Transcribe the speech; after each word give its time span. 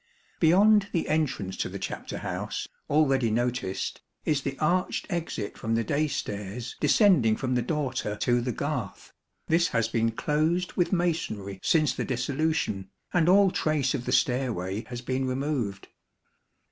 Beyond 0.39 0.87
the 0.93 1.07
entrance 1.07 1.55
to 1.57 1.69
the 1.69 1.77
chapter 1.77 2.17
house, 2.17 2.67
already 2.89 3.29
noticed, 3.29 4.01
is 4.25 4.41
the 4.41 4.57
arched 4.57 5.05
exit 5.11 5.59
from 5.59 5.75
the 5.75 5.83
day 5.83 6.07
stairs 6.07 6.75
descending 6.79 7.35
from 7.35 7.53
the 7.53 7.61
dorter 7.61 8.15
to 8.15 8.41
the 8.41 8.51
garth; 8.51 9.13
this 9.47 9.67
has 9.67 9.87
been 9.87 10.09
closed 10.09 10.73
with 10.73 10.91
masonry 10.91 11.59
since 11.61 11.93
the 11.93 12.03
Dissolution, 12.03 12.89
and 13.13 13.29
all 13.29 13.51
trace 13.51 13.93
of 13.93 14.05
the 14.05 14.11
stairway 14.11 14.85
has 14.85 15.01
been 15.03 15.27
removed. 15.27 15.87